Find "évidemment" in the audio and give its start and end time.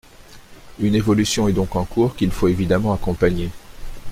2.47-2.91